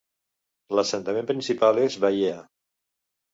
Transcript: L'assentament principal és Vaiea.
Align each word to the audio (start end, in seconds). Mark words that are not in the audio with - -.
L'assentament 0.77 1.27
principal 1.33 1.83
és 1.83 1.99
Vaiea. 2.07 2.41